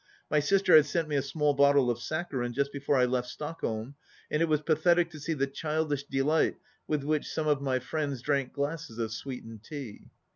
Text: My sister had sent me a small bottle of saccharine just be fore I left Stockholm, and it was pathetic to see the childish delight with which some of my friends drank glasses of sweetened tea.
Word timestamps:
My 0.31 0.39
sister 0.39 0.75
had 0.75 0.87
sent 0.87 1.07
me 1.07 1.15
a 1.15 1.21
small 1.21 1.53
bottle 1.53 1.91
of 1.91 1.99
saccharine 1.99 2.53
just 2.53 2.71
be 2.73 2.79
fore 2.79 2.97
I 2.97 3.05
left 3.05 3.27
Stockholm, 3.27 3.93
and 4.31 4.41
it 4.41 4.49
was 4.49 4.61
pathetic 4.63 5.11
to 5.11 5.19
see 5.19 5.33
the 5.33 5.45
childish 5.45 6.05
delight 6.05 6.55
with 6.87 7.03
which 7.03 7.29
some 7.31 7.45
of 7.47 7.61
my 7.61 7.77
friends 7.77 8.23
drank 8.23 8.51
glasses 8.51 8.97
of 8.97 9.11
sweetened 9.11 9.61
tea. 9.63 10.09